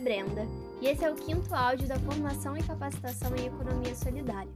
Brenda 0.00 0.46
e 0.80 0.86
esse 0.86 1.04
é 1.04 1.10
o 1.10 1.14
quinto 1.14 1.54
áudio 1.54 1.86
da 1.86 1.98
formação 2.00 2.56
e 2.56 2.62
capacitação 2.62 3.36
em 3.36 3.46
economia 3.46 3.94
solidária. 3.94 4.50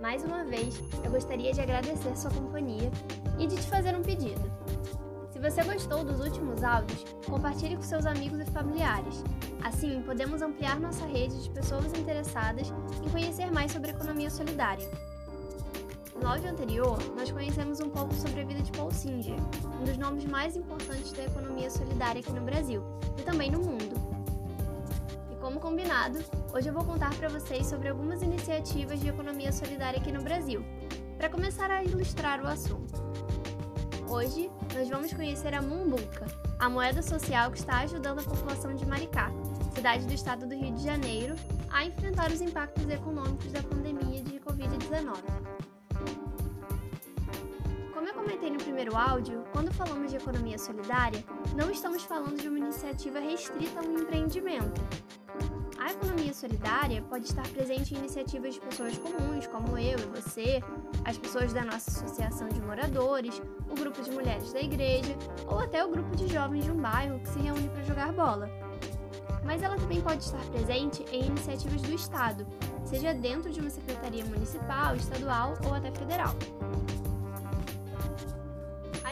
Mais 0.00 0.24
uma 0.24 0.44
vez, 0.44 0.82
eu 1.04 1.10
gostaria 1.10 1.52
de 1.52 1.60
agradecer 1.60 2.16
sua 2.16 2.30
companhia 2.30 2.90
e 3.38 3.46
de 3.46 3.56
te 3.56 3.66
fazer 3.68 3.96
um 3.96 4.02
pedido. 4.02 4.42
Se 5.30 5.38
você 5.38 5.62
gostou 5.62 6.04
dos 6.04 6.20
últimos 6.20 6.64
áudios, 6.64 7.04
compartilhe 7.26 7.76
com 7.76 7.82
seus 7.82 8.06
amigos 8.06 8.40
e 8.40 8.46
familiares. 8.46 9.22
Assim, 9.62 10.02
podemos 10.02 10.42
ampliar 10.42 10.80
nossa 10.80 11.06
rede 11.06 11.42
de 11.42 11.50
pessoas 11.50 11.86
interessadas 11.92 12.72
em 13.04 13.08
conhecer 13.08 13.52
mais 13.52 13.70
sobre 13.70 13.90
economia 13.90 14.30
solidária. 14.30 14.90
No 16.20 16.26
áudio 16.26 16.50
anterior, 16.50 16.98
nós 17.14 17.30
conhecemos 17.30 17.80
um 17.80 17.90
pouco 17.90 18.14
sobre 18.14 18.40
a 18.40 18.44
vida 18.44 18.62
de 18.62 18.72
Paul 18.72 18.90
Singer, 18.90 19.36
um 19.80 19.84
dos 19.84 19.96
nomes 19.96 20.24
mais 20.24 20.56
importantes 20.56 21.12
da 21.12 21.24
economia 21.24 21.70
solidária 21.70 22.20
aqui 22.20 22.32
no 22.32 22.40
Brasil 22.40 22.82
e 23.18 23.22
também 23.22 23.50
no 23.50 23.60
mundo. 23.60 24.05
Como 25.66 25.78
combinado, 25.78 26.24
hoje 26.54 26.68
eu 26.68 26.72
vou 26.72 26.84
contar 26.84 27.12
para 27.16 27.28
vocês 27.28 27.66
sobre 27.66 27.88
algumas 27.88 28.22
iniciativas 28.22 29.00
de 29.00 29.08
economia 29.08 29.50
solidária 29.50 29.98
aqui 29.98 30.12
no 30.12 30.22
Brasil, 30.22 30.64
para 31.18 31.28
começar 31.28 31.72
a 31.72 31.82
ilustrar 31.82 32.40
o 32.40 32.46
assunto. 32.46 32.94
Hoje, 34.08 34.48
nós 34.72 34.88
vamos 34.88 35.12
conhecer 35.12 35.52
a 35.54 35.60
Mumbuca, 35.60 36.24
a 36.60 36.70
moeda 36.70 37.02
social 37.02 37.50
que 37.50 37.58
está 37.58 37.78
ajudando 37.78 38.20
a 38.20 38.22
população 38.22 38.76
de 38.76 38.86
Maricá, 38.86 39.28
cidade 39.74 40.06
do 40.06 40.12
estado 40.12 40.46
do 40.46 40.54
Rio 40.54 40.72
de 40.72 40.84
Janeiro, 40.84 41.34
a 41.68 41.84
enfrentar 41.84 42.30
os 42.30 42.40
impactos 42.40 42.88
econômicos 42.88 43.50
da 43.50 43.60
pandemia 43.64 44.22
de 44.22 44.38
Covid-19 44.38 45.16
comentei 48.26 48.50
no 48.50 48.58
primeiro 48.58 48.96
áudio, 48.96 49.44
quando 49.52 49.72
falamos 49.72 50.10
de 50.10 50.16
economia 50.16 50.58
solidária, 50.58 51.22
não 51.54 51.70
estamos 51.70 52.02
falando 52.02 52.40
de 52.40 52.48
uma 52.48 52.58
iniciativa 52.58 53.20
restrita 53.20 53.78
a 53.78 53.82
um 53.82 53.98
empreendimento. 53.98 54.80
A 55.86 55.92
economia 55.92 56.34
solidária 56.34 57.00
pode 57.02 57.26
estar 57.26 57.46
presente 57.50 57.94
em 57.94 57.98
iniciativas 57.98 58.54
de 58.54 58.60
pessoas 58.60 58.98
comuns, 58.98 59.46
como 59.46 59.78
eu 59.78 59.96
e 59.96 60.20
você, 60.20 60.60
as 61.04 61.16
pessoas 61.16 61.52
da 61.52 61.64
nossa 61.64 61.88
associação 61.88 62.48
de 62.48 62.60
moradores, 62.60 63.40
o 63.70 63.74
grupo 63.76 64.02
de 64.02 64.10
mulheres 64.10 64.52
da 64.52 64.60
igreja 64.60 65.16
ou 65.46 65.60
até 65.60 65.84
o 65.84 65.88
grupo 65.88 66.16
de 66.16 66.26
jovens 66.26 66.64
de 66.64 66.72
um 66.72 66.76
bairro 66.76 67.20
que 67.20 67.28
se 67.28 67.38
reúne 67.38 67.68
para 67.68 67.84
jogar 67.84 68.12
bola. 68.12 68.50
Mas 69.44 69.62
ela 69.62 69.76
também 69.76 70.00
pode 70.00 70.24
estar 70.24 70.44
presente 70.46 71.04
em 71.12 71.26
iniciativas 71.26 71.80
do 71.80 71.94
Estado, 71.94 72.44
seja 72.84 73.14
dentro 73.14 73.48
de 73.48 73.60
uma 73.60 73.70
secretaria 73.70 74.24
municipal, 74.24 74.96
estadual 74.96 75.54
ou 75.64 75.72
até 75.72 75.92
federal 75.92 76.34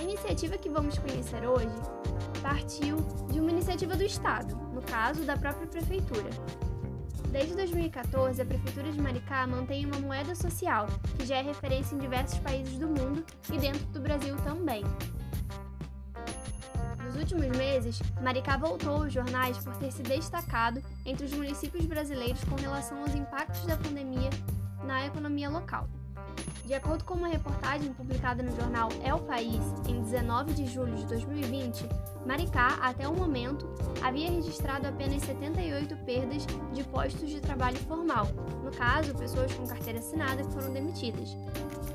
iniciativa 0.04 0.56
que 0.56 0.68
vamos 0.68 0.98
conhecer 0.98 1.46
hoje 1.46 1.68
partiu 2.44 2.98
de 3.32 3.40
uma 3.40 3.50
iniciativa 3.50 3.96
do 3.96 4.02
Estado, 4.02 4.54
no 4.74 4.82
caso 4.82 5.24
da 5.24 5.34
própria 5.34 5.66
Prefeitura. 5.66 6.28
Desde 7.30 7.54
2014, 7.54 8.42
a 8.42 8.44
Prefeitura 8.44 8.92
de 8.92 9.00
Maricá 9.00 9.46
mantém 9.46 9.86
uma 9.86 9.98
moeda 9.98 10.34
social, 10.34 10.86
que 11.16 11.24
já 11.24 11.36
é 11.36 11.42
referência 11.42 11.94
em 11.94 11.98
diversos 11.98 12.38
países 12.40 12.76
do 12.76 12.86
mundo 12.86 13.24
e 13.50 13.56
dentro 13.56 13.82
do 13.86 13.98
Brasil 13.98 14.36
também. 14.44 14.84
Nos 17.02 17.16
últimos 17.16 17.46
meses, 17.56 17.98
Maricá 18.20 18.58
voltou 18.58 19.04
aos 19.04 19.12
jornais 19.12 19.56
por 19.56 19.74
ter 19.76 19.90
se 19.90 20.02
destacado 20.02 20.82
entre 21.06 21.24
os 21.24 21.32
municípios 21.32 21.86
brasileiros 21.86 22.44
com 22.44 22.56
relação 22.56 22.98
aos 23.00 23.14
impactos 23.14 23.64
da 23.64 23.78
pandemia 23.78 24.28
na 24.84 25.06
economia 25.06 25.48
local. 25.48 25.88
De 26.64 26.72
acordo 26.72 27.04
com 27.04 27.14
uma 27.14 27.28
reportagem 27.28 27.92
publicada 27.92 28.42
no 28.42 28.54
jornal 28.56 28.88
o 29.14 29.18
País, 29.18 29.62
em 29.86 30.02
19 30.02 30.54
de 30.54 30.66
julho 30.66 30.94
de 30.96 31.04
2020, 31.06 31.86
Maricá, 32.26 32.78
até 32.80 33.06
o 33.06 33.14
momento, 33.14 33.68
havia 34.02 34.30
registrado 34.30 34.86
apenas 34.86 35.22
78 35.22 35.94
perdas 36.04 36.46
de 36.72 36.82
postos 36.84 37.28
de 37.28 37.40
trabalho 37.40 37.76
formal, 37.80 38.26
no 38.64 38.70
caso, 38.70 39.14
pessoas 39.14 39.52
com 39.52 39.66
carteira 39.66 39.98
assinada 39.98 40.42
que 40.42 40.52
foram 40.52 40.72
demitidas, 40.72 41.36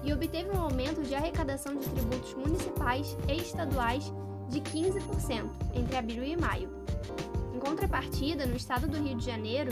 e 0.03 0.13
obteve 0.13 0.51
um 0.51 0.61
aumento 0.61 1.01
de 1.01 1.15
arrecadação 1.15 1.75
de 1.75 1.89
tributos 1.89 2.33
municipais 2.35 3.17
e 3.27 3.37
estaduais 3.37 4.13
de 4.49 4.61
15% 4.61 5.49
entre 5.73 5.97
abril 5.97 6.23
e 6.23 6.37
maio. 6.37 6.69
Em 7.53 7.59
contrapartida, 7.59 8.45
no 8.45 8.55
estado 8.55 8.87
do 8.87 8.97
Rio 8.97 9.17
de 9.17 9.25
Janeiro, 9.25 9.71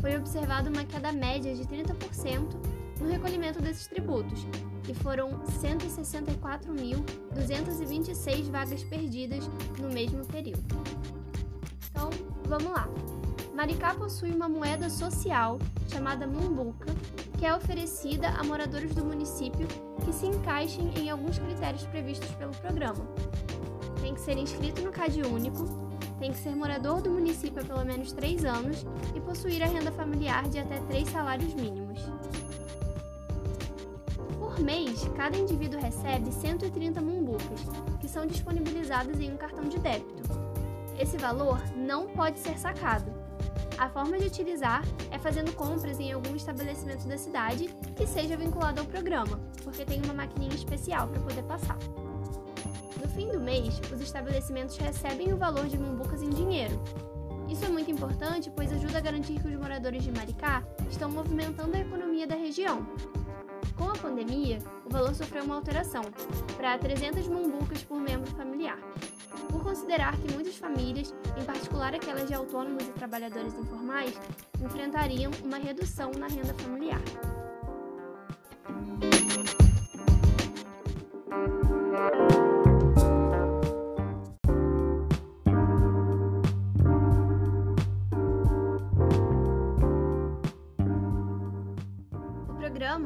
foi 0.00 0.16
observada 0.16 0.70
uma 0.70 0.84
queda 0.84 1.12
média 1.12 1.54
de 1.54 1.64
30% 1.64 2.75
no 3.06 3.12
recolhimento 3.12 3.62
desses 3.62 3.86
tributos, 3.86 4.44
que 4.82 4.92
foram 4.92 5.38
164.226 5.62 8.50
vagas 8.50 8.82
perdidas 8.82 9.48
no 9.78 9.88
mesmo 9.88 10.26
período. 10.26 10.64
Então, 11.90 12.10
vamos 12.44 12.72
lá. 12.72 12.88
Maricá 13.54 13.94
possui 13.94 14.32
uma 14.32 14.48
moeda 14.48 14.90
social 14.90 15.60
chamada 15.88 16.26
Mumbuca, 16.26 16.92
que 17.38 17.46
é 17.46 17.54
oferecida 17.54 18.30
a 18.30 18.42
moradores 18.42 18.92
do 18.94 19.04
município 19.04 19.68
que 20.04 20.12
se 20.12 20.26
encaixem 20.26 20.92
em 20.98 21.08
alguns 21.08 21.38
critérios 21.38 21.86
previstos 21.86 22.32
pelo 22.32 22.50
programa. 22.56 23.06
Tem 24.00 24.14
que 24.14 24.20
ser 24.20 24.36
inscrito 24.36 24.82
no 24.82 24.90
CAD 24.90 25.22
único, 25.22 25.64
tem 26.18 26.32
que 26.32 26.38
ser 26.38 26.56
morador 26.56 27.00
do 27.00 27.10
município 27.10 27.62
há 27.62 27.64
pelo 27.64 27.84
menos 27.84 28.12
3 28.12 28.44
anos 28.44 28.84
e 29.14 29.20
possuir 29.20 29.62
a 29.62 29.66
renda 29.66 29.92
familiar 29.92 30.48
de 30.48 30.58
até 30.58 30.80
3 30.80 31.08
salários 31.08 31.54
mínimos. 31.54 32.00
Por 34.56 34.64
mês, 34.64 35.06
cada 35.14 35.36
indivíduo 35.36 35.78
recebe 35.78 36.32
130 36.32 36.98
mumbucas, 37.02 37.60
que 38.00 38.08
são 38.08 38.26
disponibilizadas 38.26 39.20
em 39.20 39.30
um 39.30 39.36
cartão 39.36 39.64
de 39.64 39.78
débito. 39.78 40.22
Esse 40.98 41.18
valor 41.18 41.62
não 41.76 42.06
pode 42.06 42.38
ser 42.38 42.58
sacado. 42.58 43.12
A 43.76 43.90
forma 43.90 44.18
de 44.18 44.26
utilizar 44.26 44.82
é 45.10 45.18
fazendo 45.18 45.52
compras 45.52 46.00
em 46.00 46.10
algum 46.10 46.34
estabelecimento 46.34 47.06
da 47.06 47.18
cidade 47.18 47.68
que 47.94 48.06
seja 48.06 48.34
vinculado 48.34 48.80
ao 48.80 48.86
programa, 48.86 49.38
porque 49.62 49.84
tem 49.84 50.00
uma 50.02 50.14
maquininha 50.14 50.54
especial 50.54 51.06
para 51.08 51.20
poder 51.20 51.42
passar. 51.42 51.76
No 52.98 53.08
fim 53.10 53.28
do 53.28 53.38
mês, 53.38 53.78
os 53.92 54.00
estabelecimentos 54.00 54.78
recebem 54.78 55.34
o 55.34 55.36
valor 55.36 55.66
de 55.66 55.78
mumbucas 55.78 56.22
em 56.22 56.30
dinheiro. 56.30 56.80
Isso 57.46 57.66
é 57.66 57.68
muito 57.68 57.90
importante, 57.90 58.50
pois 58.50 58.72
ajuda 58.72 58.96
a 58.96 59.02
garantir 59.02 59.38
que 59.38 59.48
os 59.48 59.54
moradores 59.54 60.02
de 60.02 60.10
Maricá 60.10 60.64
estão 60.90 61.10
movimentando 61.10 61.76
a 61.76 61.80
economia 61.80 62.26
da 62.26 62.34
região, 62.34 62.86
com 63.76 63.90
a 63.90 63.96
pandemia, 63.96 64.58
o 64.84 64.90
valor 64.90 65.14
sofreu 65.14 65.44
uma 65.44 65.56
alteração, 65.56 66.02
para 66.56 66.78
300 66.78 67.28
mumbucas 67.28 67.82
por 67.82 68.00
membro 68.00 68.30
familiar. 68.32 68.78
Por 69.50 69.62
considerar 69.62 70.16
que 70.16 70.32
muitas 70.32 70.56
famílias, 70.56 71.14
em 71.36 71.44
particular 71.44 71.94
aquelas 71.94 72.26
de 72.28 72.34
autônomos 72.34 72.82
e 72.84 72.92
trabalhadores 72.92 73.54
informais, 73.54 74.18
enfrentariam 74.60 75.30
uma 75.44 75.58
redução 75.58 76.10
na 76.12 76.26
renda 76.26 76.54
familiar. 76.54 77.00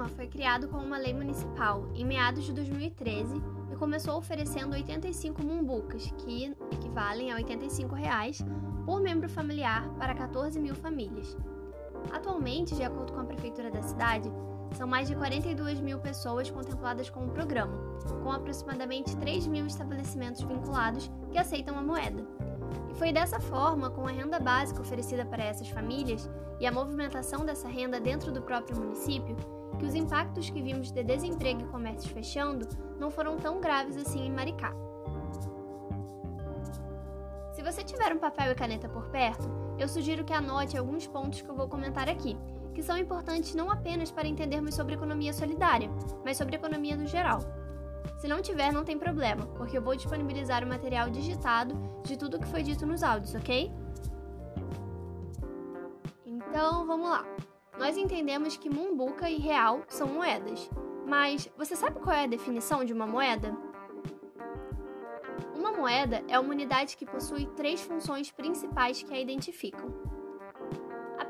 Programa 0.00 0.08
foi 0.08 0.26
criado 0.26 0.68
com 0.68 0.78
uma 0.78 0.96
lei 0.96 1.12
municipal 1.12 1.86
em 1.94 2.06
meados 2.06 2.44
de 2.44 2.52
2013 2.54 3.34
e 3.70 3.76
começou 3.76 4.16
oferecendo 4.16 4.72
85 4.72 5.42
mumbucas, 5.42 6.10
que 6.18 6.56
equivalem 6.72 7.30
a 7.30 7.34
85 7.36 7.94
reais, 7.94 8.38
por 8.86 9.00
membro 9.00 9.28
familiar 9.28 9.88
para 9.98 10.14
14 10.14 10.58
mil 10.58 10.74
famílias. 10.74 11.36
Atualmente, 12.10 12.74
de 12.74 12.82
acordo 12.82 13.12
com 13.12 13.20
a 13.20 13.24
prefeitura 13.24 13.70
da 13.70 13.82
cidade, 13.82 14.32
são 14.72 14.86
mais 14.86 15.08
de 15.08 15.14
42 15.14 15.80
mil 15.80 15.98
pessoas 15.98 16.50
contempladas 16.50 17.10
com 17.10 17.26
o 17.26 17.30
programa, 17.30 17.76
com 18.22 18.32
aproximadamente 18.32 19.14
3 19.16 19.46
mil 19.48 19.66
estabelecimentos 19.66 20.40
vinculados 20.42 21.10
que 21.30 21.38
aceitam 21.38 21.78
a 21.78 21.82
moeda. 21.82 22.26
E 22.90 22.94
foi 22.94 23.12
dessa 23.12 23.38
forma, 23.38 23.90
com 23.90 24.06
a 24.06 24.10
renda 24.10 24.38
básica 24.38 24.80
oferecida 24.80 25.26
para 25.26 25.44
essas 25.44 25.68
famílias 25.68 26.30
e 26.58 26.66
a 26.66 26.72
movimentação 26.72 27.44
dessa 27.44 27.68
renda 27.68 28.00
dentro 28.00 28.32
do 28.32 28.40
próprio 28.40 28.78
município, 28.78 29.36
que 29.80 29.86
os 29.86 29.94
impactos 29.94 30.50
que 30.50 30.60
vimos 30.60 30.92
de 30.92 31.02
desemprego 31.02 31.62
e 31.62 31.68
comércios 31.68 32.12
fechando 32.12 32.68
não 32.98 33.10
foram 33.10 33.38
tão 33.38 33.62
graves 33.62 33.96
assim 33.96 34.26
em 34.26 34.30
Maricá. 34.30 34.74
Se 37.54 37.62
você 37.62 37.82
tiver 37.82 38.12
um 38.12 38.18
papel 38.18 38.52
e 38.52 38.54
caneta 38.54 38.90
por 38.90 39.08
perto, 39.08 39.48
eu 39.78 39.88
sugiro 39.88 40.22
que 40.22 40.34
anote 40.34 40.76
alguns 40.76 41.06
pontos 41.06 41.40
que 41.40 41.48
eu 41.48 41.54
vou 41.54 41.66
comentar 41.66 42.10
aqui, 42.10 42.36
que 42.74 42.82
são 42.82 42.98
importantes 42.98 43.54
não 43.54 43.70
apenas 43.70 44.10
para 44.10 44.28
entendermos 44.28 44.74
sobre 44.74 44.94
economia 44.94 45.32
solidária, 45.32 45.90
mas 46.22 46.36
sobre 46.36 46.56
economia 46.56 46.94
no 46.94 47.06
geral. 47.06 47.40
Se 48.18 48.28
não 48.28 48.42
tiver, 48.42 48.72
não 48.72 48.84
tem 48.84 48.98
problema, 48.98 49.46
porque 49.46 49.78
eu 49.78 49.82
vou 49.82 49.96
disponibilizar 49.96 50.62
o 50.62 50.68
material 50.68 51.08
digitado 51.08 51.74
de 52.04 52.18
tudo 52.18 52.36
o 52.36 52.40
que 52.40 52.46
foi 52.48 52.62
dito 52.62 52.84
nos 52.86 53.02
áudios, 53.02 53.34
ok? 53.34 53.72
Então, 56.26 56.86
vamos 56.86 57.08
lá. 57.08 57.24
Nós 57.80 57.96
entendemos 57.96 58.56
que 58.56 58.70
mumbuca 58.70 59.28
e 59.28 59.38
real 59.38 59.82
são 59.88 60.06
moedas, 60.06 60.70
mas 61.04 61.50
você 61.56 61.74
sabe 61.74 61.98
qual 61.98 62.14
é 62.14 62.22
a 62.22 62.28
definição 62.28 62.84
de 62.84 62.92
uma 62.92 63.06
moeda? 63.06 63.56
Uma 65.56 65.72
moeda 65.72 66.22
é 66.28 66.38
uma 66.38 66.50
unidade 66.52 66.96
que 66.96 67.04
possui 67.04 67.46
três 67.56 67.80
funções 67.80 68.30
principais 68.30 69.02
que 69.02 69.12
a 69.12 69.18
identificam: 69.18 70.10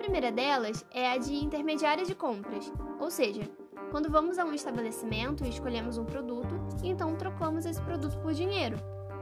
primeira 0.01 0.33
delas 0.33 0.85
é 0.91 1.13
a 1.13 1.19
de 1.19 1.37
intermediária 1.37 2.05
de 2.05 2.15
compras, 2.15 2.73
ou 2.99 3.11
seja, 3.11 3.43
quando 3.91 4.11
vamos 4.11 4.39
a 4.39 4.45
um 4.45 4.55
estabelecimento 4.55 5.45
e 5.45 5.51
escolhemos 5.51 5.99
um 5.99 6.05
produto 6.05 6.59
então 6.83 7.15
trocamos 7.17 7.67
esse 7.67 7.81
produto 7.83 8.19
por 8.21 8.33
dinheiro. 8.33 8.77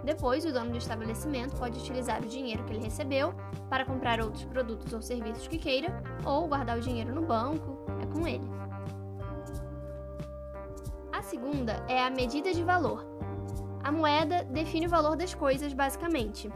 Depois, 0.05 0.45
o 0.45 0.53
dono 0.53 0.71
do 0.71 0.79
estabelecimento 0.79 1.57
pode 1.57 1.79
utilizar 1.79 2.23
o 2.23 2.27
dinheiro 2.27 2.65
que 2.65 2.73
ele 2.73 2.85
recebeu 2.85 3.35
para 3.69 3.85
comprar 3.85 4.21
outros 4.21 4.45
produtos 4.45 4.93
ou 4.93 5.03
serviços 5.03 5.47
que 5.47 5.59
queira, 5.59 6.03
ou 6.25 6.49
guardar 6.49 6.79
o 6.79 6.81
dinheiro 6.81 7.15
no 7.15 7.23
banco, 7.23 7.79
é 8.01 8.07
com 8.07 8.27
ele. 8.27 8.49
A 11.13 11.23
segunda 11.23 11.85
é 11.89 12.03
a 12.03 12.11
medida 12.11 12.53
de 12.55 12.63
valor. 12.63 13.05
A 13.83 13.91
moeda 13.91 14.45
define 14.45 14.87
o 14.87 14.91
valor 14.91 15.17
das 15.17 15.35
coisas, 15.35 15.73
basicamente. 15.73 16.51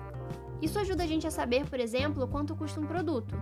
Isso 0.61 0.79
ajuda 0.79 1.03
a 1.03 1.07
gente 1.07 1.27
a 1.27 1.31
saber, 1.31 1.69
por 1.69 1.81
exemplo, 1.81 2.29
quanto 2.29 2.55
custa 2.55 2.81
um 2.81 2.87
produto. 2.87 3.35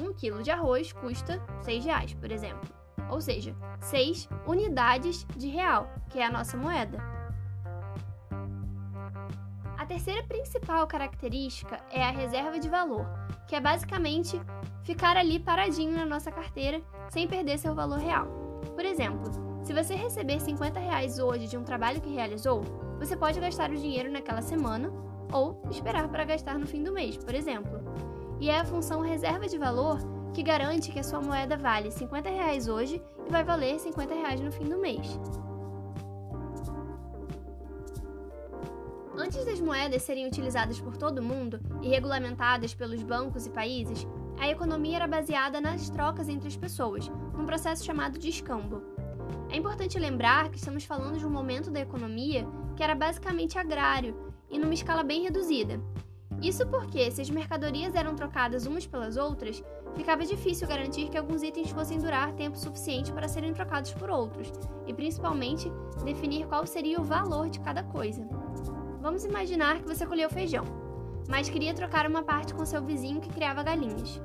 Um 0.00 0.12
quilo 0.12 0.42
de 0.42 0.50
arroz 0.50 0.92
custa 0.92 1.42
R$ 1.66 1.78
reais, 1.80 2.12
por 2.14 2.30
exemplo. 2.30 2.68
Ou 3.10 3.20
seja, 3.20 3.56
6 3.80 4.28
unidades 4.46 5.26
de 5.36 5.48
real, 5.48 5.88
que 6.10 6.18
é 6.18 6.26
a 6.26 6.30
nossa 6.30 6.56
moeda. 6.56 7.17
Terceira 9.88 10.22
principal 10.24 10.86
característica 10.86 11.80
é 11.90 12.02
a 12.02 12.10
reserva 12.10 12.58
de 12.58 12.68
valor, 12.68 13.06
que 13.48 13.56
é 13.56 13.60
basicamente 13.60 14.38
ficar 14.82 15.16
ali 15.16 15.38
paradinho 15.38 15.96
na 15.96 16.04
nossa 16.04 16.30
carteira 16.30 16.82
sem 17.08 17.26
perder 17.26 17.58
seu 17.58 17.74
valor 17.74 17.98
real. 17.98 18.26
Por 18.74 18.84
exemplo, 18.84 19.30
se 19.64 19.72
você 19.72 19.94
receber 19.94 20.40
50 20.40 20.78
reais 20.78 21.18
hoje 21.18 21.46
de 21.46 21.56
um 21.56 21.64
trabalho 21.64 22.02
que 22.02 22.12
realizou, 22.12 22.62
você 22.98 23.16
pode 23.16 23.40
gastar 23.40 23.70
o 23.70 23.76
dinheiro 23.76 24.12
naquela 24.12 24.42
semana 24.42 24.92
ou 25.32 25.62
esperar 25.70 26.06
para 26.08 26.24
gastar 26.24 26.58
no 26.58 26.66
fim 26.66 26.82
do 26.82 26.92
mês, 26.92 27.16
por 27.16 27.34
exemplo. 27.34 27.80
E 28.38 28.50
é 28.50 28.60
a 28.60 28.66
função 28.66 29.00
reserva 29.00 29.48
de 29.48 29.56
valor 29.56 29.98
que 30.34 30.42
garante 30.42 30.92
que 30.92 31.00
a 31.00 31.04
sua 31.04 31.22
moeda 31.22 31.56
vale 31.56 31.90
50 31.90 32.28
reais 32.28 32.68
hoje 32.68 33.02
e 33.26 33.32
vai 33.32 33.42
valer 33.42 33.80
50 33.80 34.14
reais 34.14 34.40
no 34.40 34.52
fim 34.52 34.68
do 34.68 34.78
mês. 34.78 35.18
Antes 39.28 39.44
das 39.44 39.60
moedas 39.60 40.04
serem 40.04 40.26
utilizadas 40.26 40.80
por 40.80 40.96
todo 40.96 41.22
mundo 41.22 41.60
e 41.82 41.88
regulamentadas 41.88 42.74
pelos 42.74 43.02
bancos 43.02 43.44
e 43.44 43.50
países, 43.50 44.08
a 44.38 44.48
economia 44.48 44.96
era 44.96 45.06
baseada 45.06 45.60
nas 45.60 45.90
trocas 45.90 46.30
entre 46.30 46.48
as 46.48 46.56
pessoas, 46.56 47.10
num 47.36 47.44
processo 47.44 47.84
chamado 47.84 48.18
de 48.18 48.30
escambo. 48.30 48.82
É 49.50 49.56
importante 49.58 49.98
lembrar 49.98 50.48
que 50.48 50.56
estamos 50.56 50.86
falando 50.86 51.18
de 51.18 51.26
um 51.26 51.30
momento 51.30 51.70
da 51.70 51.78
economia 51.78 52.48
que 52.74 52.82
era 52.82 52.94
basicamente 52.94 53.58
agrário 53.58 54.16
e 54.48 54.58
numa 54.58 54.72
escala 54.72 55.02
bem 55.02 55.24
reduzida. 55.24 55.78
Isso 56.40 56.66
porque, 56.66 57.10
se 57.10 57.20
as 57.20 57.28
mercadorias 57.28 57.94
eram 57.94 58.16
trocadas 58.16 58.64
umas 58.64 58.86
pelas 58.86 59.18
outras, 59.18 59.62
ficava 59.94 60.24
difícil 60.24 60.66
garantir 60.66 61.10
que 61.10 61.18
alguns 61.18 61.42
itens 61.42 61.68
fossem 61.68 61.98
durar 61.98 62.32
tempo 62.32 62.56
suficiente 62.56 63.12
para 63.12 63.28
serem 63.28 63.52
trocados 63.52 63.92
por 63.92 64.08
outros, 64.08 64.50
e 64.86 64.94
principalmente 64.94 65.70
definir 66.02 66.46
qual 66.46 66.66
seria 66.66 66.98
o 66.98 67.04
valor 67.04 67.50
de 67.50 67.60
cada 67.60 67.82
coisa. 67.82 68.26
Vamos 69.00 69.24
imaginar 69.24 69.78
que 69.78 69.86
você 69.86 70.04
colheu 70.04 70.28
feijão, 70.28 70.64
mas 71.28 71.48
queria 71.48 71.72
trocar 71.72 72.06
uma 72.06 72.22
parte 72.22 72.52
com 72.52 72.66
seu 72.66 72.82
vizinho 72.82 73.20
que 73.20 73.28
criava 73.28 73.62
galinhas. 73.62 74.20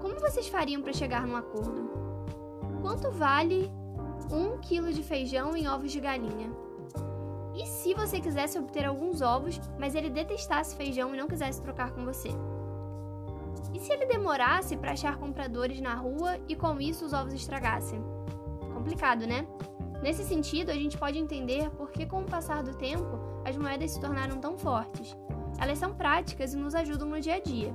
Como 0.00 0.20
vocês 0.20 0.48
fariam 0.48 0.82
para 0.82 0.92
chegar 0.92 1.26
num 1.26 1.36
acordo? 1.36 1.90
Quanto 2.82 3.10
vale 3.10 3.72
um 4.30 4.58
quilo 4.58 4.92
de 4.92 5.02
feijão 5.02 5.56
em 5.56 5.66
ovos 5.66 5.90
de 5.90 6.00
galinha? 6.00 6.50
E 7.54 7.64
se 7.66 7.94
você 7.94 8.20
quisesse 8.20 8.58
obter 8.58 8.84
alguns 8.84 9.22
ovos, 9.22 9.58
mas 9.78 9.94
ele 9.94 10.10
detestasse 10.10 10.76
feijão 10.76 11.14
e 11.14 11.16
não 11.16 11.26
quisesse 11.26 11.62
trocar 11.62 11.92
com 11.92 12.04
você? 12.04 12.28
E 13.72 13.80
se 13.80 13.90
ele 13.92 14.04
demorasse 14.04 14.76
para 14.76 14.92
achar 14.92 15.16
compradores 15.16 15.80
na 15.80 15.94
rua 15.94 16.38
e 16.46 16.54
com 16.54 16.78
isso 16.78 17.06
os 17.06 17.14
ovos 17.14 17.32
estragassem? 17.32 18.02
Complicado, 18.74 19.26
né? 19.26 19.46
Nesse 20.02 20.22
sentido, 20.22 20.70
a 20.70 20.74
gente 20.74 20.98
pode 20.98 21.18
entender 21.18 21.70
por 21.70 21.90
que, 21.90 22.04
com 22.04 22.20
o 22.20 22.26
passar 22.26 22.62
do 22.62 22.74
tempo, 22.74 23.18
as 23.46 23.56
moedas 23.56 23.92
se 23.92 24.00
tornaram 24.00 24.38
tão 24.38 24.58
fortes. 24.58 25.16
Elas 25.60 25.78
são 25.78 25.94
práticas 25.94 26.52
e 26.52 26.56
nos 26.56 26.74
ajudam 26.74 27.08
no 27.08 27.20
dia 27.20 27.36
a 27.36 27.40
dia. 27.40 27.72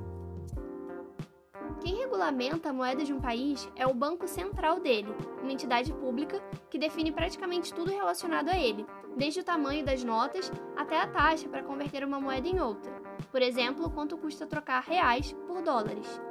Quem 1.79 1.95
regulamenta 1.95 2.69
a 2.69 2.73
moeda 2.73 3.05
de 3.05 3.13
um 3.13 3.21
país 3.21 3.67
é 3.77 3.87
o 3.87 3.93
Banco 3.93 4.27
Central 4.27 4.81
dele, 4.81 5.15
uma 5.41 5.51
entidade 5.51 5.93
pública 5.93 6.41
que 6.69 6.77
define 6.77 7.09
praticamente 7.09 7.73
tudo 7.73 7.89
relacionado 7.89 8.49
a 8.49 8.57
ele, 8.57 8.85
desde 9.15 9.39
o 9.39 9.43
tamanho 9.45 9.83
das 9.85 10.03
notas 10.03 10.51
até 10.75 10.99
a 10.99 11.07
taxa 11.07 11.47
para 11.47 11.63
converter 11.63 12.03
uma 12.03 12.19
moeda 12.19 12.49
em 12.49 12.59
outra. 12.59 12.91
Por 13.31 13.41
exemplo, 13.41 13.89
quanto 13.89 14.17
custa 14.17 14.45
trocar 14.45 14.83
reais 14.83 15.31
por 15.47 15.61
dólares. 15.61 16.21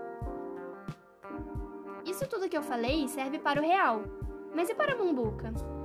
Isso 2.04 2.28
tudo 2.28 2.48
que 2.48 2.56
eu 2.56 2.62
falei 2.62 3.08
serve 3.08 3.38
para 3.38 3.60
o 3.60 3.64
real. 3.64 4.02
Mas 4.54 4.68
e 4.68 4.74
para 4.74 4.92
a 4.92 4.96
Mumbuca? 4.96 5.79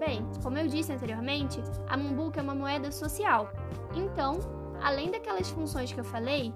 Bem, 0.00 0.26
como 0.42 0.56
eu 0.56 0.66
disse 0.66 0.90
anteriormente, 0.90 1.62
a 1.86 1.94
Mumbuca 1.94 2.40
é 2.40 2.42
uma 2.42 2.54
moeda 2.54 2.90
social. 2.90 3.52
Então, 3.94 4.38
além 4.82 5.10
daquelas 5.10 5.50
funções 5.50 5.92
que 5.92 6.00
eu 6.00 6.04
falei, 6.04 6.54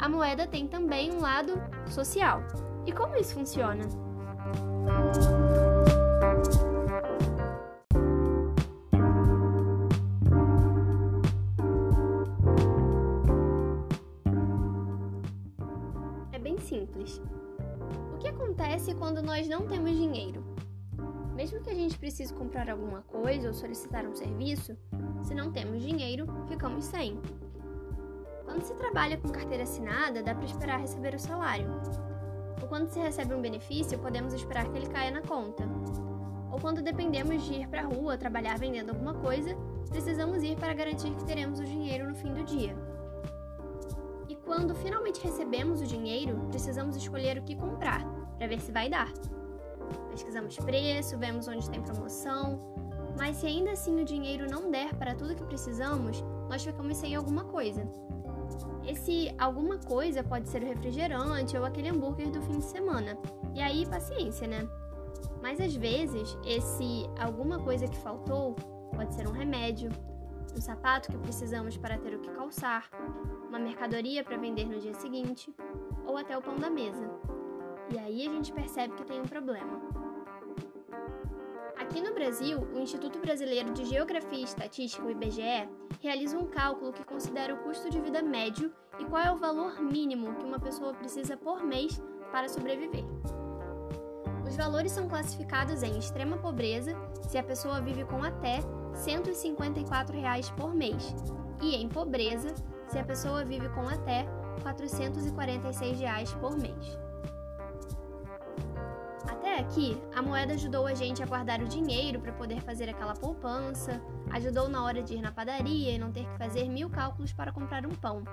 a 0.00 0.08
moeda 0.08 0.48
tem 0.48 0.66
também 0.66 1.12
um 1.12 1.20
lado 1.20 1.52
social. 1.86 2.42
E 2.84 2.90
como 2.90 3.14
isso 3.16 3.34
funciona? 3.34 3.84
simples. 16.62 17.20
O 18.14 18.18
que 18.18 18.28
acontece 18.28 18.94
quando 18.94 19.22
nós 19.22 19.46
não 19.46 19.66
temos 19.66 19.90
dinheiro? 19.90 20.41
Gente 21.82 21.98
precise 21.98 22.32
comprar 22.32 22.70
alguma 22.70 23.02
coisa 23.02 23.48
ou 23.48 23.52
solicitar 23.52 24.06
um 24.06 24.14
serviço, 24.14 24.78
se 25.24 25.34
não 25.34 25.50
temos 25.50 25.82
dinheiro, 25.82 26.28
ficamos 26.46 26.84
sem. 26.84 27.20
Quando 28.44 28.62
se 28.62 28.72
trabalha 28.74 29.16
com 29.16 29.28
carteira 29.28 29.64
assinada, 29.64 30.22
dá 30.22 30.32
para 30.32 30.44
esperar 30.44 30.78
receber 30.78 31.12
o 31.12 31.18
salário. 31.18 31.66
Ou 32.62 32.68
quando 32.68 32.86
se 32.86 33.00
recebe 33.00 33.34
um 33.34 33.42
benefício, 33.42 33.98
podemos 33.98 34.32
esperar 34.32 34.70
que 34.70 34.78
ele 34.78 34.86
caia 34.86 35.10
na 35.10 35.22
conta. 35.22 35.64
Ou 36.52 36.60
quando 36.60 36.82
dependemos 36.82 37.42
de 37.42 37.54
ir 37.54 37.66
para 37.66 37.82
a 37.82 37.86
rua 37.86 38.16
trabalhar 38.16 38.60
vendendo 38.60 38.90
alguma 38.90 39.14
coisa, 39.14 39.56
precisamos 39.88 40.40
ir 40.44 40.54
para 40.54 40.74
garantir 40.74 41.12
que 41.16 41.24
teremos 41.24 41.58
o 41.58 41.64
dinheiro 41.64 42.08
no 42.08 42.14
fim 42.14 42.32
do 42.32 42.44
dia. 42.44 42.76
Quando 44.44 44.72
finalmente 44.74 45.20
recebemos 45.20 45.80
o 45.80 45.84
dinheiro, 45.84 46.46
precisamos 46.48 46.94
escolher 46.94 47.38
o 47.38 47.42
que 47.42 47.56
comprar 47.56 48.04
para 48.36 48.46
ver 48.46 48.60
se 48.60 48.70
vai 48.70 48.88
dar. 48.88 49.12
Pesquisamos 50.10 50.56
preço, 50.56 51.18
vemos 51.18 51.48
onde 51.48 51.68
tem 51.70 51.80
promoção, 51.80 52.58
mas 53.16 53.36
se 53.36 53.46
ainda 53.46 53.72
assim 53.72 54.00
o 54.00 54.04
dinheiro 54.04 54.50
não 54.50 54.70
der 54.70 54.94
para 54.94 55.14
tudo 55.14 55.34
que 55.34 55.44
precisamos, 55.44 56.22
nós 56.48 56.64
ficamos 56.64 56.96
sem 56.96 57.14
alguma 57.14 57.44
coisa. 57.44 57.86
Esse 58.86 59.34
alguma 59.38 59.78
coisa 59.78 60.22
pode 60.24 60.48
ser 60.48 60.62
o 60.62 60.66
refrigerante 60.66 61.56
ou 61.56 61.64
aquele 61.64 61.88
hambúrguer 61.88 62.30
do 62.30 62.42
fim 62.42 62.58
de 62.58 62.64
semana. 62.64 63.16
E 63.54 63.60
aí, 63.60 63.86
paciência, 63.86 64.46
né? 64.46 64.68
Mas 65.40 65.60
às 65.60 65.74
vezes, 65.74 66.36
esse 66.44 67.08
alguma 67.18 67.58
coisa 67.58 67.86
que 67.86 67.96
faltou 67.98 68.54
pode 68.94 69.14
ser 69.14 69.26
um 69.28 69.32
remédio, 69.32 69.90
um 70.56 70.60
sapato 70.60 71.10
que 71.10 71.18
precisamos 71.18 71.76
para 71.76 71.98
ter 71.98 72.14
o 72.14 72.20
que 72.20 72.30
calçar, 72.30 72.90
uma 73.48 73.58
mercadoria 73.58 74.24
para 74.24 74.36
vender 74.36 74.66
no 74.66 74.78
dia 74.78 74.94
seguinte, 74.94 75.54
ou 76.06 76.16
até 76.16 76.36
o 76.36 76.42
pão 76.42 76.56
da 76.56 76.70
mesa. 76.70 77.08
E 77.92 77.98
aí 77.98 78.26
a 78.26 78.30
gente 78.30 78.50
percebe 78.52 78.94
que 78.94 79.04
tem 79.04 79.20
um 79.20 79.24
problema. 79.24 79.82
Aqui 81.76 82.00
no 82.00 82.14
Brasil, 82.14 82.58
o 82.74 82.78
Instituto 82.78 83.18
Brasileiro 83.18 83.70
de 83.74 83.84
Geografia 83.84 84.38
e 84.38 84.44
Estatística, 84.44 85.04
o 85.04 85.10
IBGE, 85.10 85.68
realiza 86.00 86.38
um 86.38 86.46
cálculo 86.46 86.90
que 86.90 87.04
considera 87.04 87.54
o 87.54 87.58
custo 87.58 87.90
de 87.90 88.00
vida 88.00 88.22
médio 88.22 88.72
e 88.98 89.04
qual 89.04 89.20
é 89.20 89.30
o 89.30 89.36
valor 89.36 89.82
mínimo 89.82 90.34
que 90.36 90.44
uma 90.44 90.58
pessoa 90.58 90.94
precisa 90.94 91.36
por 91.36 91.62
mês 91.62 92.02
para 92.30 92.48
sobreviver. 92.48 93.04
Os 94.46 94.56
valores 94.56 94.92
são 94.92 95.06
classificados 95.06 95.82
em 95.82 95.98
extrema 95.98 96.38
pobreza, 96.38 96.96
se 97.28 97.36
a 97.36 97.42
pessoa 97.42 97.82
vive 97.82 98.06
com 98.06 98.22
até 98.22 98.60
154 98.94 100.18
reais 100.18 100.50
por 100.52 100.74
mês, 100.74 101.14
e 101.60 101.76
em 101.76 101.90
pobreza, 101.90 102.54
se 102.88 102.98
a 102.98 103.04
pessoa 103.04 103.44
vive 103.44 103.68
com 103.68 103.86
até 103.86 104.24
446 104.62 106.00
reais 106.00 106.32
por 106.34 106.56
mês. 106.56 107.11
Até 109.52 109.60
aqui, 109.60 110.02
a 110.16 110.22
moeda 110.22 110.54
ajudou 110.54 110.86
a 110.86 110.94
gente 110.94 111.22
a 111.22 111.26
guardar 111.26 111.60
o 111.60 111.68
dinheiro 111.68 112.18
para 112.18 112.32
poder 112.32 112.62
fazer 112.62 112.88
aquela 112.88 113.12
poupança, 113.12 114.00
ajudou 114.30 114.66
na 114.66 114.82
hora 114.82 115.02
de 115.02 115.16
ir 115.16 115.20
na 115.20 115.30
padaria 115.30 115.92
e 115.92 115.98
não 115.98 116.10
ter 116.10 116.24
que 116.24 116.38
fazer 116.38 116.66
mil 116.70 116.88
cálculos 116.88 117.34
para 117.34 117.52
comprar 117.52 117.84
um 117.84 117.90
pão. 117.90 118.24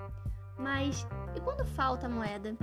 Mas 0.58 1.06
e 1.36 1.40
quando 1.40 1.62
falta 1.66 2.06
a 2.06 2.08
moeda? 2.08 2.56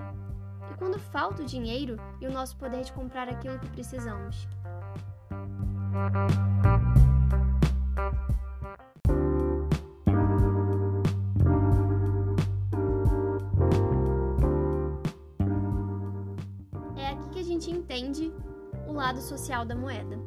E 0.72 0.74
quando 0.76 0.98
falta 0.98 1.44
o 1.44 1.46
dinheiro 1.46 1.98
e 2.20 2.26
o 2.26 2.32
nosso 2.32 2.58
poder 2.58 2.84
de 2.84 2.92
comprar 2.94 3.30
aquilo 3.30 3.60
que 3.60 3.70
precisamos? 3.70 4.48
Lado 18.98 19.22
social 19.22 19.63
da 19.63 19.75
moeda. 19.75 20.18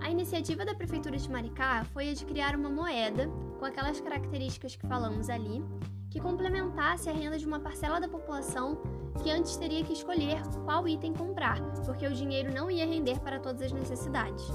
A 0.00 0.08
iniciativa 0.08 0.64
da 0.64 0.76
Prefeitura 0.76 1.18
de 1.18 1.28
Maricá 1.28 1.84
foi 1.92 2.08
a 2.08 2.14
de 2.14 2.24
criar 2.24 2.54
uma 2.54 2.70
moeda 2.70 3.28
com 3.58 3.64
aquelas 3.64 4.00
características 4.00 4.76
que 4.76 4.86
falamos 4.86 5.28
ali, 5.28 5.60
que 6.08 6.20
complementasse 6.20 7.10
a 7.10 7.12
renda 7.12 7.36
de 7.36 7.44
uma 7.44 7.58
parcela 7.58 8.00
da 8.00 8.08
população 8.08 8.80
que 9.20 9.28
antes 9.28 9.56
teria 9.56 9.82
que 9.82 9.92
escolher 9.92 10.40
qual 10.64 10.86
item 10.86 11.12
comprar, 11.12 11.60
porque 11.84 12.06
o 12.06 12.14
dinheiro 12.14 12.54
não 12.54 12.70
ia 12.70 12.86
render 12.86 13.18
para 13.18 13.40
todas 13.40 13.62
as 13.62 13.72
necessidades. 13.72 14.46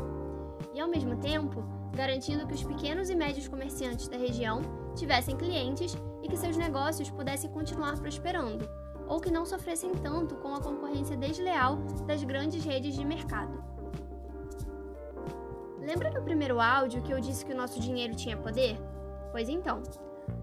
E 0.73 0.79
ao 0.79 0.87
mesmo 0.87 1.17
tempo, 1.17 1.61
garantindo 1.93 2.47
que 2.47 2.53
os 2.53 2.63
pequenos 2.63 3.09
e 3.09 3.15
médios 3.15 3.49
comerciantes 3.49 4.07
da 4.07 4.17
região 4.17 4.61
tivessem 4.95 5.35
clientes 5.35 5.93
e 6.23 6.29
que 6.29 6.37
seus 6.37 6.55
negócios 6.55 7.09
pudessem 7.09 7.51
continuar 7.51 7.99
prosperando, 7.99 8.65
ou 9.09 9.19
que 9.19 9.31
não 9.31 9.45
sofressem 9.45 9.91
tanto 9.95 10.35
com 10.35 10.53
a 10.53 10.61
concorrência 10.61 11.17
desleal 11.17 11.77
das 12.05 12.23
grandes 12.23 12.63
redes 12.63 12.95
de 12.95 13.03
mercado. 13.03 13.61
Lembra 15.81 16.11
no 16.11 16.21
primeiro 16.21 16.61
áudio 16.61 17.01
que 17.01 17.11
eu 17.11 17.19
disse 17.19 17.43
que 17.43 17.51
o 17.51 17.57
nosso 17.57 17.79
dinheiro 17.79 18.15
tinha 18.15 18.37
poder? 18.37 18.79
Pois 19.31 19.49
então, 19.49 19.81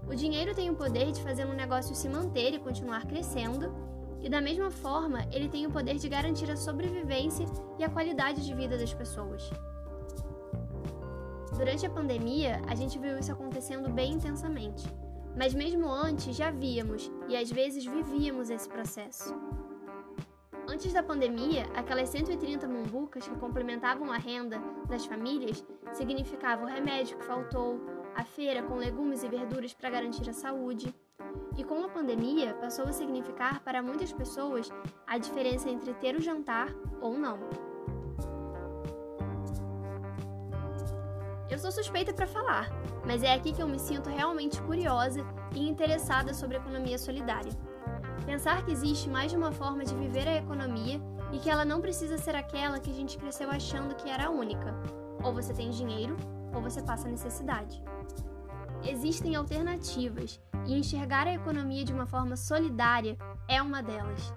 o 0.05 0.13
dinheiro 0.13 0.53
tem 0.53 0.69
o 0.69 0.75
poder 0.75 1.11
de 1.11 1.23
fazer 1.23 1.45
um 1.45 1.53
negócio 1.53 1.95
se 1.95 2.09
manter 2.09 2.53
e 2.53 2.59
continuar 2.59 3.07
crescendo, 3.07 3.73
e 4.19 4.27
da 4.27 4.41
mesma 4.41 4.69
forma, 4.69 5.25
ele 5.31 5.47
tem 5.47 5.65
o 5.65 5.71
poder 5.71 5.95
de 5.95 6.09
garantir 6.09 6.51
a 6.51 6.57
sobrevivência 6.57 7.45
e 7.79 7.83
a 7.83 7.89
qualidade 7.89 8.45
de 8.45 8.53
vida 8.53 8.77
das 8.77 8.93
pessoas. 8.93 9.49
Durante 11.55 11.85
a 11.85 11.89
pandemia, 11.89 12.61
a 12.67 12.75
gente 12.75 12.99
viu 12.99 13.17
isso 13.17 13.31
acontecendo 13.31 13.89
bem 13.89 14.13
intensamente, 14.13 14.85
mas 15.35 15.53
mesmo 15.53 15.89
antes 15.89 16.35
já 16.35 16.51
víamos 16.51 17.09
e 17.27 17.35
às 17.35 17.51
vezes 17.51 17.85
vivíamos 17.85 18.49
esse 18.49 18.67
processo. 18.67 19.35
Antes 20.69 20.91
da 20.91 21.01
pandemia, 21.01 21.65
aquelas 21.73 22.09
130 22.09 22.67
mumbucas 22.67 23.27
que 23.27 23.35
complementavam 23.37 24.11
a 24.11 24.17
renda 24.17 24.59
das 24.87 25.05
famílias 25.05 25.65
significavam 25.93 26.65
o 26.65 26.69
remédio 26.69 27.17
que 27.17 27.25
faltou, 27.25 27.79
a 28.13 28.25
feira 28.25 28.61
com 28.63 28.75
legumes 28.75 29.23
e 29.23 29.29
verduras 29.29 29.73
para 29.73 29.89
garantir 29.89 30.29
a 30.29 30.33
saúde. 30.33 30.93
E 31.57 31.63
com 31.63 31.83
a 31.83 31.89
pandemia, 31.89 32.53
passou 32.55 32.85
a 32.85 32.91
significar 32.91 33.61
para 33.61 33.81
muitas 33.81 34.11
pessoas 34.11 34.69
a 35.05 35.17
diferença 35.17 35.69
entre 35.69 35.93
ter 35.93 36.15
o 36.15 36.21
jantar 36.21 36.67
ou 36.99 37.17
não. 37.17 37.39
Eu 41.49 41.57
sou 41.57 41.71
suspeita 41.71 42.13
para 42.13 42.27
falar, 42.27 42.69
mas 43.05 43.23
é 43.23 43.33
aqui 43.33 43.53
que 43.53 43.63
eu 43.63 43.67
me 43.67 43.79
sinto 43.79 44.09
realmente 44.09 44.61
curiosa 44.61 45.25
e 45.53 45.67
interessada 45.67 46.33
sobre 46.33 46.57
economia 46.57 46.97
solidária. 46.97 47.51
Pensar 48.25 48.65
que 48.65 48.71
existe 48.71 49.09
mais 49.09 49.31
de 49.31 49.37
uma 49.37 49.51
forma 49.51 49.85
de 49.85 49.95
viver 49.95 50.27
a 50.27 50.35
economia 50.35 51.01
e 51.31 51.39
que 51.39 51.49
ela 51.49 51.63
não 51.63 51.81
precisa 51.81 52.17
ser 52.17 52.35
aquela 52.35 52.79
que 52.79 52.91
a 52.91 52.93
gente 52.93 53.17
cresceu 53.17 53.49
achando 53.49 53.95
que 53.95 54.09
era 54.09 54.27
a 54.27 54.29
única. 54.29 54.75
Ou 55.23 55.33
você 55.33 55.53
tem 55.53 55.69
dinheiro, 55.69 56.15
ou 56.53 56.61
você 56.61 56.81
passa 56.81 57.07
necessidade. 57.07 57.81
Existem 58.83 59.35
alternativas 59.35 60.39
e 60.65 60.77
enxergar 60.77 61.27
a 61.27 61.33
economia 61.33 61.83
de 61.83 61.93
uma 61.93 62.05
forma 62.05 62.35
solidária 62.35 63.17
é 63.47 63.61
uma 63.61 63.81
delas. 63.81 64.33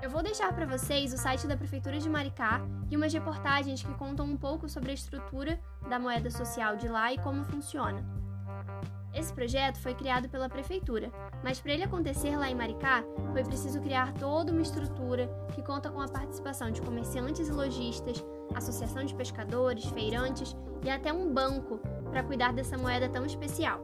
Eu 0.00 0.10
vou 0.10 0.22
deixar 0.22 0.52
para 0.54 0.64
vocês 0.64 1.12
o 1.12 1.18
site 1.18 1.46
da 1.46 1.56
Prefeitura 1.56 1.98
de 1.98 2.08
Maricá 2.08 2.62
e 2.90 2.96
umas 2.96 3.12
reportagens 3.12 3.82
que 3.82 3.92
contam 3.94 4.24
um 4.26 4.36
pouco 4.36 4.68
sobre 4.68 4.92
a 4.92 4.94
estrutura 4.94 5.60
da 5.88 5.98
moeda 5.98 6.30
social 6.30 6.76
de 6.76 6.88
lá 6.88 7.12
e 7.12 7.18
como 7.18 7.44
funciona. 7.44 8.04
Esse 9.14 9.32
projeto 9.32 9.78
foi 9.80 9.94
criado 9.94 10.28
pela 10.28 10.48
prefeitura, 10.48 11.10
mas 11.42 11.60
para 11.60 11.72
ele 11.72 11.82
acontecer 11.82 12.36
lá 12.36 12.48
em 12.48 12.54
Maricá, 12.54 13.02
foi 13.32 13.42
preciso 13.42 13.80
criar 13.80 14.12
toda 14.12 14.52
uma 14.52 14.62
estrutura 14.62 15.28
que 15.54 15.62
conta 15.62 15.90
com 15.90 16.00
a 16.00 16.08
participação 16.08 16.70
de 16.70 16.80
comerciantes 16.82 17.48
e 17.48 17.52
lojistas, 17.52 18.24
associação 18.54 19.04
de 19.04 19.14
pescadores, 19.14 19.86
feirantes 19.86 20.54
e 20.84 20.90
até 20.90 21.12
um 21.12 21.32
banco 21.32 21.78
para 22.10 22.22
cuidar 22.22 22.52
dessa 22.52 22.78
moeda 22.78 23.08
tão 23.08 23.24
especial. 23.24 23.80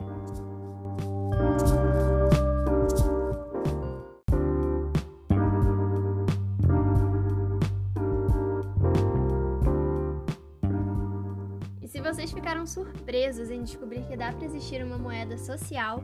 Ficaram 12.64 12.66
surpresos 12.66 13.50
em 13.50 13.62
descobrir 13.62 14.02
que 14.06 14.16
dá 14.16 14.32
para 14.32 14.44
existir 14.44 14.84
uma 14.84 14.98
moeda 14.98 15.36
social, 15.38 16.02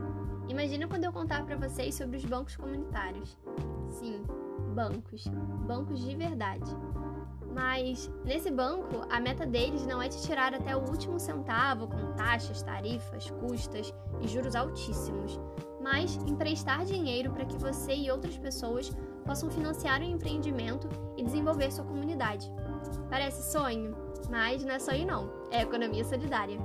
imagina 0.48 0.86
quando 0.86 1.04
eu 1.04 1.12
contar 1.12 1.44
para 1.44 1.56
vocês 1.56 1.94
sobre 1.94 2.16
os 2.16 2.24
bancos 2.24 2.56
comunitários. 2.56 3.36
Sim, 3.88 4.24
bancos, 4.74 5.26
bancos 5.66 6.00
de 6.00 6.14
verdade. 6.14 6.70
Mas 7.52 8.10
nesse 8.24 8.50
banco, 8.50 9.06
a 9.10 9.18
meta 9.18 9.44
deles 9.44 9.84
não 9.84 10.00
é 10.00 10.08
te 10.08 10.22
tirar 10.22 10.54
até 10.54 10.76
o 10.76 10.88
último 10.88 11.18
centavo 11.18 11.88
com 11.88 12.12
taxas, 12.12 12.62
tarifas, 12.62 13.30
custas 13.30 13.92
e 14.20 14.28
juros 14.28 14.54
altíssimos, 14.54 15.40
mas 15.82 16.16
emprestar 16.28 16.84
dinheiro 16.84 17.32
para 17.32 17.44
que 17.44 17.56
você 17.56 17.94
e 17.94 18.10
outras 18.10 18.38
pessoas 18.38 18.92
possam 19.24 19.50
financiar 19.50 20.00
um 20.00 20.10
empreendimento 20.10 20.88
e 21.16 21.24
desenvolver 21.24 21.72
sua 21.72 21.84
comunidade. 21.84 22.50
Parece 23.08 23.50
sonho, 23.50 23.96
mas 24.28 24.64
não 24.64 24.74
é 24.74 24.78
sonho 24.78 25.06
não, 25.06 25.30
é 25.50 25.62
economia 25.62 26.04
solidária. 26.04 26.58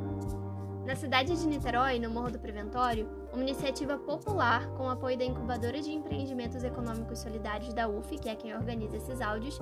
Na 0.85 0.95
cidade 0.95 1.35
de 1.35 1.47
Niterói, 1.47 1.97
no 1.97 2.12
Morro 2.12 2.29
do 2.29 2.39
Preventório, 2.39 3.09
uma 3.33 3.41
iniciativa 3.41 3.97
popular 3.97 4.67
com 4.77 4.83
o 4.83 4.89
apoio 4.89 5.17
da 5.17 5.25
Incubadora 5.25 5.81
de 5.81 5.91
Empreendimentos 5.91 6.63
Econômicos 6.63 7.19
Solidários 7.19 7.74
da 7.74 7.88
UF, 7.88 8.19
que 8.19 8.29
é 8.29 8.35
quem 8.35 8.55
organiza 8.55 8.97
esses 8.97 9.19
áudios, 9.19 9.57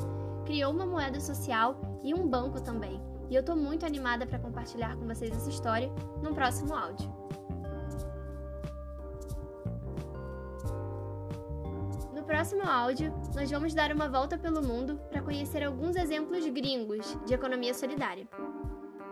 criou 0.46 0.74
uma 0.74 0.86
moeda 0.86 1.22
social 1.22 1.80
e 2.04 2.14
um 2.14 2.28
banco 2.28 2.62
também. 2.62 3.02
E 3.30 3.36
eu 3.36 3.40
estou 3.40 3.56
muito 3.56 3.86
animada 3.86 4.28
para 4.28 4.38
compartilhar 4.38 4.98
com 4.98 5.08
vocês 5.08 5.32
essa 5.32 5.50
história 5.50 5.90
no 6.22 6.36
próximo 6.36 6.74
áudio. 6.74 7.23
Próximo 12.44 12.70
áudio, 12.70 13.14
nós 13.34 13.50
vamos 13.50 13.74
dar 13.74 13.90
uma 13.94 14.10
volta 14.10 14.38
pelo 14.38 14.62
mundo 14.62 15.00
para 15.10 15.22
conhecer 15.22 15.64
alguns 15.64 15.96
exemplos 15.96 16.46
gringos 16.48 17.18
de 17.26 17.34
economia 17.34 17.74
solidária. 17.74 18.28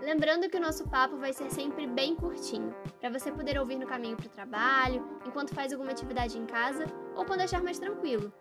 Lembrando 0.02 0.50
que 0.50 0.58
o 0.58 0.60
nosso 0.60 0.90
papo 0.90 1.16
vai 1.16 1.32
ser 1.32 1.50
sempre 1.50 1.88
bem 1.88 2.14
curtinho, 2.14 2.76
para 3.00 3.10
você 3.10 3.32
poder 3.32 3.58
ouvir 3.58 3.78
no 3.78 3.88
caminho 3.88 4.18
para 4.18 4.26
o 4.26 4.30
trabalho, 4.30 5.08
enquanto 5.26 5.56
faz 5.56 5.72
alguma 5.72 5.92
atividade 5.92 6.38
em 6.38 6.46
casa 6.46 6.84
ou 7.16 7.24
quando 7.24 7.40
achar 7.40 7.64
mais 7.64 7.80
tranquilo. 7.80 8.34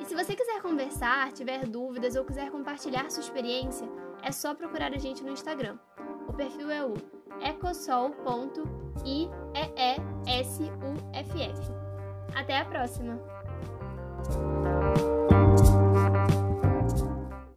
E 0.00 0.06
se 0.06 0.14
você 0.14 0.34
quiser 0.34 0.62
conversar, 0.62 1.30
tiver 1.32 1.66
dúvidas 1.66 2.16
ou 2.16 2.24
quiser 2.24 2.50
compartilhar 2.50 3.10
sua 3.10 3.20
experiência, 3.20 3.86
é 4.22 4.32
só 4.32 4.54
procurar 4.54 4.94
a 4.94 4.98
gente 4.98 5.22
no 5.22 5.32
Instagram. 5.32 5.76
O 6.26 6.32
perfil 6.32 6.70
é 6.70 6.82
o 6.82 6.94
ecosol.ieesuff. 7.42 8.18
Até 12.34 12.56
a 12.56 12.64
próxima! 12.64 13.37
Bye. 14.26 14.67